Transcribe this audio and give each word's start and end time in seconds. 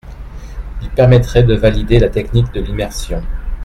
Il 0.81 0.89
permettrait 0.89 1.43
de 1.43 1.53
valider 1.53 1.99
la 1.99 2.09
technique 2.09 2.51
de 2.53 2.61
l’immersion. 2.61 3.21